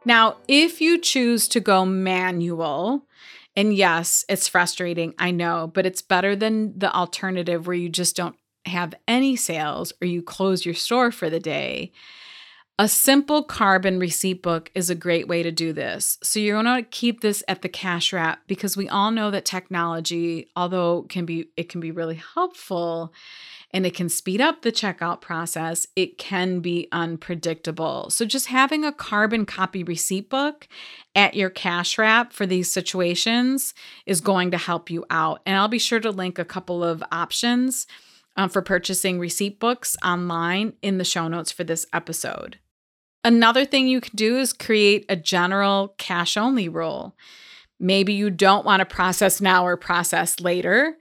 Now, 0.08 0.38
if 0.48 0.80
you 0.80 0.98
choose 0.98 1.48
to 1.48 1.60
go 1.60 1.84
manual, 1.84 3.06
and 3.54 3.74
yes, 3.74 4.24
it's 4.26 4.48
frustrating, 4.48 5.12
I 5.18 5.32
know, 5.32 5.70
but 5.74 5.84
it's 5.84 6.00
better 6.00 6.34
than 6.34 6.78
the 6.78 6.90
alternative 6.94 7.66
where 7.66 7.76
you 7.76 7.90
just 7.90 8.16
don't 8.16 8.34
have 8.64 8.94
any 9.06 9.36
sales 9.36 9.92
or 10.00 10.06
you 10.06 10.22
close 10.22 10.64
your 10.64 10.74
store 10.74 11.12
for 11.12 11.28
the 11.28 11.38
day. 11.38 11.92
A 12.78 12.88
simple 12.88 13.42
carbon 13.42 13.98
receipt 13.98 14.42
book 14.42 14.70
is 14.74 14.88
a 14.88 14.94
great 14.94 15.28
way 15.28 15.42
to 15.42 15.52
do 15.52 15.74
this. 15.74 16.16
So 16.22 16.40
you're 16.40 16.62
going 16.62 16.82
to 16.82 16.88
keep 16.88 17.20
this 17.20 17.44
at 17.46 17.60
the 17.60 17.68
cash 17.68 18.10
wrap 18.10 18.40
because 18.46 18.78
we 18.78 18.88
all 18.88 19.10
know 19.10 19.30
that 19.30 19.44
technology, 19.44 20.48
although 20.56 21.02
can 21.10 21.26
be 21.26 21.50
it 21.58 21.68
can 21.68 21.82
be 21.82 21.90
really 21.90 22.22
helpful, 22.34 23.12
and 23.70 23.84
it 23.84 23.94
can 23.94 24.08
speed 24.08 24.40
up 24.40 24.62
the 24.62 24.72
checkout 24.72 25.20
process, 25.20 25.86
it 25.94 26.16
can 26.16 26.60
be 26.60 26.88
unpredictable. 26.90 28.08
So, 28.10 28.24
just 28.24 28.46
having 28.46 28.84
a 28.84 28.92
carbon 28.92 29.44
copy 29.44 29.82
receipt 29.82 30.30
book 30.30 30.68
at 31.14 31.34
your 31.34 31.50
cash 31.50 31.98
wrap 31.98 32.32
for 32.32 32.46
these 32.46 32.70
situations 32.70 33.74
is 34.06 34.20
going 34.20 34.50
to 34.52 34.58
help 34.58 34.90
you 34.90 35.04
out. 35.10 35.42
And 35.44 35.56
I'll 35.56 35.68
be 35.68 35.78
sure 35.78 36.00
to 36.00 36.10
link 36.10 36.38
a 36.38 36.44
couple 36.44 36.82
of 36.82 37.02
options 37.12 37.86
um, 38.36 38.48
for 38.48 38.62
purchasing 38.62 39.18
receipt 39.18 39.60
books 39.60 39.96
online 40.02 40.74
in 40.80 40.98
the 40.98 41.04
show 41.04 41.28
notes 41.28 41.52
for 41.52 41.64
this 41.64 41.86
episode. 41.92 42.58
Another 43.24 43.64
thing 43.64 43.88
you 43.88 44.00
can 44.00 44.14
do 44.14 44.38
is 44.38 44.52
create 44.52 45.04
a 45.08 45.16
general 45.16 45.94
cash 45.98 46.36
only 46.36 46.68
rule. 46.68 47.16
Maybe 47.80 48.12
you 48.12 48.30
don't 48.30 48.64
want 48.64 48.80
to 48.80 48.86
process 48.86 49.40
now 49.40 49.66
or 49.66 49.76
process 49.76 50.40
later. 50.40 50.96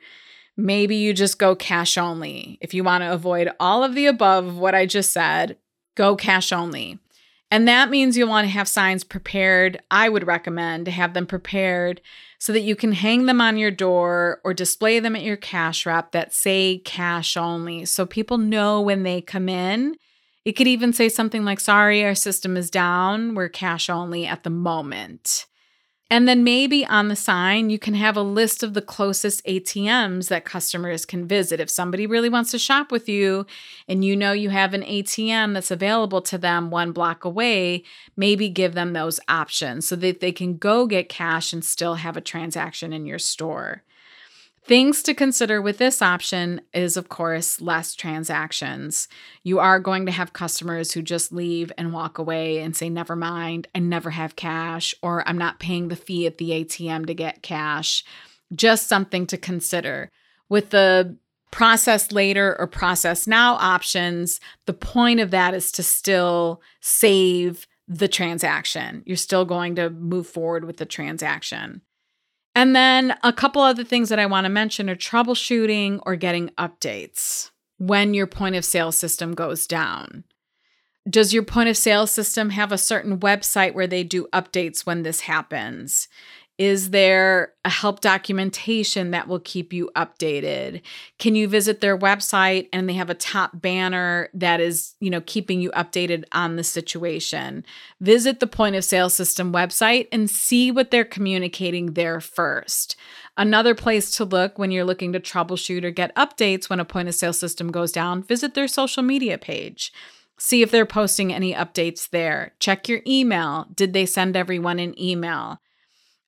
Maybe 0.58 0.96
you 0.96 1.14
just 1.14 1.38
go 1.38 1.56
cash 1.56 1.98
only. 1.98 2.58
If 2.62 2.74
you 2.74 2.84
want 2.84 3.04
to 3.04 3.14
avoid 3.14 3.52
all 3.60 3.84
of 3.84 3.94
the 3.94 4.08
above, 4.08 4.58
what 4.58 4.74
I 4.74 4.88
just 4.88 5.14
said, 5.14 5.58
go 5.96 6.16
cash 6.16 6.52
only. 6.52 7.00
And 7.50 7.68
that 7.68 7.90
means 7.90 8.18
you'll 8.18 8.28
want 8.28 8.46
to 8.46 8.52
have 8.52 8.68
signs 8.68 9.04
prepared. 9.04 9.80
I 9.90 10.10
would 10.10 10.28
recommend 10.28 10.86
to 10.86 10.92
have 10.92 11.14
them 11.14 11.26
prepared 11.26 12.02
so 12.40 12.52
that 12.52 12.62
you 12.62 12.76
can 12.76 12.92
hang 12.92 13.26
them 13.26 13.40
on 13.40 13.58
your 13.58 13.72
door 13.72 14.42
or 14.44 14.54
display 14.54 15.00
them 15.00 15.16
at 15.16 15.24
your 15.24 15.38
cash 15.38 15.86
wrap 15.86 16.12
that 16.12 16.34
say 16.34 16.80
cash 16.84 17.38
only. 17.38 17.86
So 17.86 18.06
people 18.06 18.38
know 18.38 18.82
when 18.82 19.04
they 19.04 19.22
come 19.22 19.48
in. 19.48 19.96
It 20.44 20.54
could 20.54 20.68
even 20.68 20.92
say 20.92 21.08
something 21.08 21.46
like, 21.46 21.60
sorry, 21.60 22.04
our 22.04 22.16
system 22.16 22.58
is 22.58 22.70
down. 22.70 23.36
We're 23.36 23.50
cash 23.50 23.90
only 23.90 24.26
at 24.26 24.44
the 24.44 24.50
moment. 24.50 25.46
And 26.10 26.26
then 26.26 26.44
maybe 26.44 26.86
on 26.86 27.10
the 27.10 27.18
sign, 27.18 27.70
you 27.70 27.78
can 27.78 27.94
have 27.94 28.16
a 28.16 28.22
list 28.22 28.64
of 28.64 28.74
the 28.74 28.82
closest 28.82 29.46
ATMs 29.46 30.30
that 30.30 30.46
customers 30.46 31.06
can 31.06 31.28
visit. 31.28 31.60
If 31.60 31.70
somebody 31.70 32.08
really 32.08 32.30
wants 32.30 32.52
to 32.52 32.60
shop 32.60 32.94
with 32.94 33.10
you 33.10 33.46
and 33.90 34.06
you 34.06 34.16
know 34.16 34.32
you 34.32 34.50
have 34.50 34.74
an 34.74 34.84
ATM 34.84 35.54
that's 35.54 35.70
available 35.70 36.22
to 36.22 36.38
them 36.38 36.72
one 36.72 36.94
block 36.94 37.26
away, 37.26 37.84
maybe 38.16 38.48
give 38.48 38.74
them 38.74 38.94
those 38.94 39.20
options 39.28 39.86
so 39.86 39.98
that 39.98 40.22
they 40.22 40.32
can 40.32 40.58
go 40.58 40.88
get 40.88 41.10
cash 41.10 41.52
and 41.52 41.66
still 41.66 41.96
have 41.96 42.16
a 42.16 42.22
transaction 42.22 42.94
in 42.94 43.06
your 43.06 43.20
store. 43.20 43.84
Things 44.68 45.02
to 45.04 45.14
consider 45.14 45.62
with 45.62 45.78
this 45.78 46.02
option 46.02 46.60
is, 46.74 46.98
of 46.98 47.08
course, 47.08 47.62
less 47.62 47.96
transactions. 47.96 49.08
You 49.42 49.60
are 49.60 49.80
going 49.80 50.06
to 50.08 50.12
have 50.12 50.34
customers 50.34 50.92
who 50.92 51.02
just 51.02 51.32
leave 51.32 51.72
and 51.78 51.94
walk 51.94 52.18
away 52.18 52.60
and 52.60 52.76
say, 52.76 52.90
Never 52.90 53.16
mind, 53.16 53.70
I 53.74 53.80
never 53.80 54.10
have 54.10 54.36
cash, 54.36 54.94
or 55.02 55.26
I'm 55.26 55.38
not 55.38 55.62
paying 55.62 55.88
the 55.88 55.96
fee 55.96 56.28
at 56.28 56.38
the 56.38 56.50
ATM 56.50 57.08
to 57.08 57.14
get 57.14 57.42
cash. 57.42 58.04
Just 58.54 58.90
something 58.90 59.26
to 59.28 59.38
consider. 59.38 60.12
With 60.50 60.72
the 60.72 61.16
process 61.50 62.12
later 62.12 62.54
or 62.60 62.68
process 62.68 63.26
now 63.26 63.54
options, 63.54 64.42
the 64.66 64.74
point 64.74 65.22
of 65.22 65.32
that 65.32 65.54
is 65.54 65.72
to 65.72 65.84
still 65.84 66.62
save 66.82 67.68
the 67.88 68.10
transaction. 68.10 69.02
You're 69.06 69.16
still 69.16 69.46
going 69.46 69.76
to 69.76 69.90
move 69.90 70.28
forward 70.28 70.66
with 70.66 70.76
the 70.76 70.86
transaction. 70.86 71.84
And 72.58 72.76
then 72.76 73.16
a 73.22 73.32
couple 73.32 73.62
other 73.62 73.84
things 73.84 74.10
that 74.10 74.18
I 74.18 74.26
want 74.26 74.46
to 74.46 74.50
mention 74.50 74.90
are 74.90 74.96
troubleshooting 74.96 76.00
or 76.08 76.16
getting 76.16 76.50
updates 76.58 77.52
when 77.78 78.16
your 78.16 78.26
point 78.26 78.56
of 78.56 78.66
sale 78.66 78.92
system 78.92 79.36
goes 79.36 79.68
down. 79.68 80.24
Does 81.08 81.36
your 81.36 81.44
point 81.44 81.70
of 81.70 81.78
sale 81.78 82.08
system 82.08 82.50
have 82.50 82.72
a 82.72 82.78
certain 82.80 83.20
website 83.20 83.76
where 83.76 83.86
they 83.86 84.04
do 84.04 84.26
updates 84.34 84.88
when 84.88 85.04
this 85.04 85.20
happens? 85.20 86.08
Is 86.58 86.90
there 86.90 87.54
a 87.64 87.70
help 87.70 88.02
documentation 88.02 89.12
that 89.12 89.28
will 89.28 89.40
keep 89.40 89.72
you 89.72 89.92
updated? 89.96 90.82
Can 91.20 91.36
you 91.36 91.48
visit 91.48 91.82
their 91.82 91.96
website 91.96 92.68
and 92.74 92.90
they 92.90 92.94
have 92.94 93.12
a 93.12 93.16
top 93.16 93.52
banner 93.62 94.30
that 94.34 94.60
is, 94.60 94.96
you 95.00 95.12
know, 95.12 95.22
keeping 95.22 95.62
you 95.62 95.70
updated 95.72 96.24
on 96.32 96.56
the 96.56 96.64
situation? 96.64 97.64
Visit 98.02 98.40
the 98.40 98.48
point 98.48 98.76
of 98.76 98.84
sale 98.84 99.12
system 99.12 99.54
website 99.54 100.08
and 100.12 100.32
see 100.32 100.72
what 100.72 100.90
they're 100.90 101.06
communicating 101.06 101.94
there 101.94 102.20
first. 102.20 102.96
Another 103.38 103.76
place 103.76 104.10
to 104.18 104.26
look 104.26 104.58
when 104.58 104.72
you're 104.72 104.84
looking 104.84 105.14
to 105.14 105.20
troubleshoot 105.20 105.84
or 105.84 105.92
get 105.92 106.16
updates 106.16 106.72
when 106.72 106.80
a 106.80 106.86
point 106.86 107.08
of 107.08 107.14
sale 107.14 107.34
system 107.34 107.72
goes 107.72 107.92
down, 107.92 108.24
visit 108.24 108.56
their 108.56 108.68
social 108.68 109.04
media 109.04 109.38
page. 109.38 109.94
See 110.40 110.64
if 110.64 110.72
they're 110.72 110.88
posting 110.88 111.32
any 111.32 111.54
updates 111.54 112.10
there. 112.10 112.54
Check 112.60 112.90
your 112.90 113.02
email. 113.06 113.68
Did 113.76 113.94
they 113.94 114.08
send 114.08 114.36
everyone 114.36 114.80
an 114.80 115.00
email? 115.00 115.60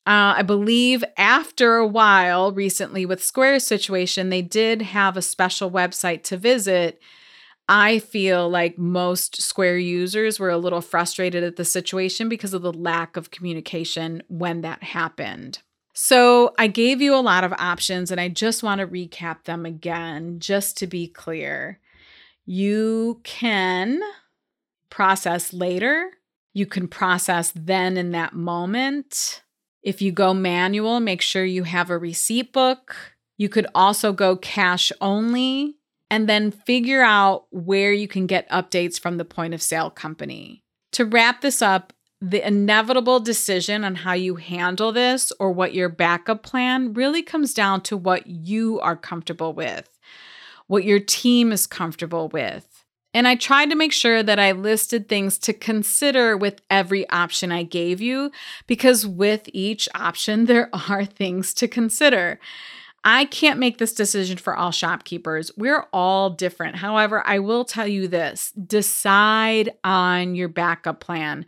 Uh, 0.10 0.34
I 0.38 0.42
believe 0.42 1.04
after 1.18 1.76
a 1.76 1.86
while, 1.86 2.52
recently 2.52 3.06
with 3.06 3.24
Square's 3.24 3.64
situation, 3.64 4.30
they 4.30 4.42
did 4.42 4.82
have 4.82 5.16
a 5.16 5.22
special 5.22 5.70
website 5.70 6.24
to 6.24 6.38
visit. 6.38 7.00
I 7.68 8.00
feel 8.00 8.50
like 8.50 8.80
most 8.80 9.40
Square 9.40 9.78
users 9.78 10.40
were 10.40 10.50
a 10.50 10.58
little 10.58 10.82
frustrated 10.82 11.44
at 11.44 11.58
the 11.58 11.64
situation 11.64 12.28
because 12.28 12.56
of 12.56 12.64
the 12.64 12.74
lack 12.74 13.18
of 13.18 13.30
communication 13.30 14.24
when 14.30 14.62
that 14.62 14.82
happened. 14.82 15.60
So, 15.94 16.56
I 16.58 16.66
gave 16.66 17.04
you 17.04 17.14
a 17.14 17.18
lot 17.22 17.44
of 17.44 17.54
options 17.54 18.10
and 18.10 18.20
I 18.20 18.30
just 18.30 18.64
want 18.64 18.82
to 18.82 18.88
recap 18.88 19.44
them 19.44 19.64
again, 19.64 20.40
just 20.40 20.76
to 20.78 20.88
be 20.88 21.08
clear. 21.08 21.80
You 22.48 23.22
can 23.24 24.02
process 24.90 25.54
later, 25.54 26.10
you 26.52 26.66
can 26.66 26.88
process 26.88 27.54
then 27.56 27.96
in 27.96 28.10
that 28.14 28.34
moment. 28.34 29.44
If 29.82 30.02
you 30.02 30.12
go 30.12 30.34
manual, 30.34 31.00
make 31.00 31.22
sure 31.22 31.46
you 31.46 31.64
have 31.64 31.90
a 31.90 31.98
receipt 31.98 32.52
book. 32.52 32.96
You 33.38 33.50
could 33.50 33.68
also 33.74 34.12
go 34.12 34.36
cash 34.36 34.92
only 35.00 35.78
and 36.12 36.28
then 36.28 36.52
figure 36.52 37.02
out 37.02 37.46
where 37.52 37.94
you 37.94 38.08
can 38.08 38.28
get 38.28 38.50
updates 38.50 39.00
from 39.00 39.18
the 39.18 39.26
point 39.26 39.54
of 39.54 39.62
sale 39.62 39.90
company. 39.90 40.64
To 40.94 41.06
wrap 41.06 41.42
this 41.42 41.62
up, 41.62 41.94
the 42.22 42.46
inevitable 42.46 43.20
decision 43.20 43.86
on 43.86 43.96
how 43.96 44.14
you 44.14 44.36
handle 44.36 44.92
this 44.92 45.32
or 45.40 45.52
what 45.52 45.74
your 45.74 45.88
backup 45.88 46.44
plan 46.44 46.94
really 46.94 47.22
comes 47.22 47.54
down 47.54 47.82
to 47.82 47.96
what 47.96 48.28
you 48.28 48.80
are 48.82 48.98
comfortable 48.98 49.54
with, 49.54 49.98
what 50.68 50.84
your 50.84 51.00
team 51.00 51.52
is 51.54 51.66
comfortable 51.66 52.28
with. 52.28 52.79
And 53.14 53.28
I 53.28 53.36
tried 53.36 53.70
to 53.70 53.76
make 53.76 53.92
sure 53.92 54.22
that 54.22 54.40
I 54.40 54.52
listed 54.52 55.10
things 55.10 55.38
to 55.40 55.54
consider 55.54 56.38
with 56.38 56.62
every 56.70 57.10
option 57.10 57.52
I 57.52 57.64
gave 57.64 58.02
you, 58.02 58.32
because 58.68 59.08
with 59.08 59.50
each 59.52 59.90
option, 59.96 60.46
there 60.46 60.70
are 60.74 61.06
things 61.06 61.54
to 61.56 61.68
consider. 61.68 62.40
I 63.04 63.26
can't 63.26 63.60
make 63.60 63.78
this 63.78 63.94
decision 63.94 64.38
for 64.38 64.56
all 64.56 64.72
shopkeepers. 64.72 65.52
We're 65.56 65.88
all 65.94 66.30
different. 66.30 66.76
However, 66.76 67.26
I 67.26 67.40
will 67.40 67.64
tell 67.64 67.88
you 67.88 68.08
this 68.08 68.52
decide 68.52 69.72
on 69.84 70.36
your 70.36 70.50
backup 70.50 71.00
plan. 71.00 71.46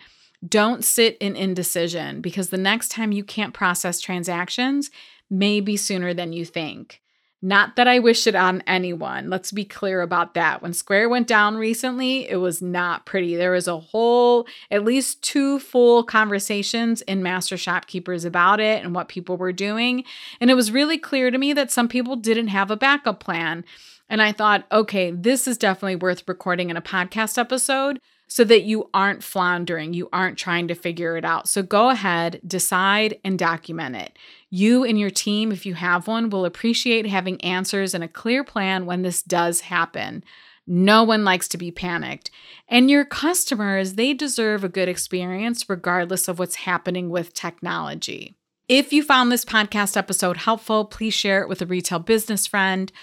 Don't 0.48 0.84
sit 0.84 1.18
in 1.20 1.36
indecision 1.36 2.22
because 2.22 2.50
the 2.50 2.58
next 2.58 2.90
time 2.90 3.12
you 3.12 3.24
can't 3.24 3.54
process 3.54 4.00
transactions 4.00 4.90
may 5.30 5.60
be 5.60 5.78
sooner 5.78 6.14
than 6.14 6.34
you 6.34 6.46
think. 6.46 7.02
Not 7.42 7.76
that 7.76 7.88
I 7.88 7.98
wish 7.98 8.28
it 8.28 8.36
on 8.36 8.62
anyone. 8.68 9.32
Let's 9.32 9.52
be 9.52 9.66
clear 9.66 10.02
about 10.02 10.36
that. 10.36 10.62
When 10.62 10.74
Square 10.74 11.10
went 11.10 11.28
down 11.28 11.58
recently, 11.58 12.30
it 12.30 12.36
was 12.36 12.62
not 12.62 13.08
pretty. 13.08 13.36
There 13.36 13.52
was 13.52 13.68
a 13.68 13.80
whole, 13.80 14.48
at 14.70 14.86
least 14.86 15.24
two 15.24 15.58
full 15.58 16.04
conversations 16.04 17.02
in 17.02 17.24
Master 17.24 17.58
Shopkeepers 17.58 18.26
about 18.26 18.60
it 18.60 18.84
and 18.84 18.94
what 18.94 19.08
people 19.08 19.38
were 19.38 19.52
doing. 19.52 20.04
And 20.40 20.52
it 20.52 20.56
was 20.56 20.72
really 20.72 21.00
clear 21.00 21.32
to 21.32 21.38
me 21.38 21.52
that 21.54 21.72
some 21.72 21.88
people 21.88 22.16
didn't 22.16 22.50
have 22.50 22.70
a 22.70 22.78
backup 22.78 23.20
plan. 23.20 23.66
And 24.08 24.22
I 24.22 24.34
thought, 24.34 24.66
okay, 24.72 25.10
this 25.10 25.48
is 25.48 25.58
definitely 25.58 25.96
worth 25.96 26.28
recording 26.28 26.70
in 26.70 26.78
a 26.78 26.82
podcast 26.82 27.40
episode 27.40 28.00
so 28.32 28.46
that 28.46 28.64
you 28.64 28.90
aren't 28.94 29.26
floundering, 29.26 29.94
you 29.94 30.08
aren't 30.14 30.38
trying 30.38 30.66
to 30.70 30.74
figure 30.74 31.18
it 31.18 31.26
out. 31.26 31.50
So 31.50 31.62
go 31.62 31.90
ahead, 31.90 32.40
decide, 32.48 33.20
and 33.26 33.38
document 33.38 33.98
it. 33.98 34.18
You 34.50 34.86
and 34.86 34.98
your 34.98 35.10
team, 35.10 35.52
if 35.52 35.66
you 35.66 35.74
have 35.74 36.08
one, 36.08 36.30
will 36.30 36.46
appreciate 36.46 37.06
having 37.06 37.44
answers 37.44 37.94
and 37.94 38.06
a 38.06 38.08
clear 38.08 38.46
plan 38.46 38.86
when 38.86 39.02
this 39.02 39.22
does 39.22 39.60
happen. 39.60 40.24
No 40.66 41.04
one 41.04 41.26
likes 41.26 41.50
to 41.50 41.58
be 41.58 41.72
panicked. 41.72 42.32
And 42.70 42.90
your 42.90 43.04
customers, 43.04 43.96
they 43.96 44.14
deserve 44.14 44.64
a 44.64 44.70
good 44.70 44.88
experience 44.88 45.70
regardless 45.70 46.30
of 46.30 46.40
what's 46.40 46.56
happening 46.56 47.10
with 47.10 47.34
technology. 47.34 48.38
If 48.70 48.94
you 48.94 49.04
found 49.04 49.30
this 49.30 49.44
podcast 49.44 49.98
episode 49.98 50.38
helpful, 50.38 50.86
please 50.86 51.14
share 51.14 51.42
it 51.42 51.50
with 51.50 51.62
a 51.62 51.66
retail 51.66 52.00
business 52.00 52.48
friend 52.48 52.94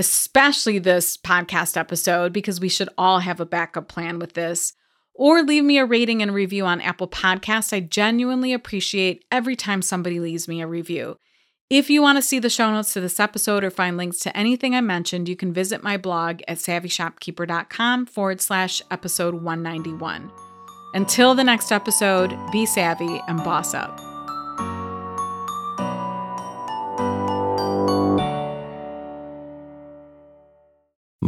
especially 0.00 0.80
this 0.80 1.16
podcast 1.16 1.76
episode, 1.76 2.32
because 2.32 2.58
we 2.58 2.68
should 2.68 2.88
all 2.98 3.20
have 3.20 3.38
a 3.38 3.46
backup 3.46 3.86
plan 3.86 4.18
with 4.18 4.32
this. 4.32 4.72
Or 5.14 5.42
leave 5.42 5.62
me 5.62 5.78
a 5.78 5.84
rating 5.84 6.22
and 6.22 6.34
review 6.34 6.64
on 6.64 6.80
Apple 6.80 7.06
Podcasts. 7.06 7.72
I 7.72 7.80
genuinely 7.80 8.52
appreciate 8.52 9.24
every 9.30 9.54
time 9.54 9.82
somebody 9.82 10.18
leaves 10.18 10.48
me 10.48 10.62
a 10.62 10.66
review. 10.66 11.16
If 11.68 11.90
you 11.90 12.02
want 12.02 12.16
to 12.16 12.22
see 12.22 12.38
the 12.40 12.50
show 12.50 12.72
notes 12.72 12.94
to 12.94 13.00
this 13.00 13.20
episode 13.20 13.62
or 13.62 13.70
find 13.70 13.96
links 13.96 14.18
to 14.20 14.36
anything 14.36 14.74
I 14.74 14.80
mentioned, 14.80 15.28
you 15.28 15.36
can 15.36 15.52
visit 15.52 15.84
my 15.84 15.96
blog 15.96 16.40
at 16.48 16.56
savvyshopkeeper.com 16.56 18.06
forward 18.06 18.40
slash 18.40 18.82
episode 18.90 19.34
191. 19.34 20.32
Until 20.94 21.34
the 21.34 21.44
next 21.44 21.70
episode, 21.70 22.34
be 22.50 22.66
savvy 22.66 23.20
and 23.28 23.44
boss 23.44 23.74
up. 23.74 24.09